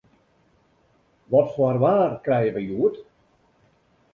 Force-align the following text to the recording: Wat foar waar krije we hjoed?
Wat 1.31 1.47
foar 1.53 1.77
waar 1.83 2.11
krije 2.25 2.51
we 2.55 2.61
hjoed? 2.67 2.95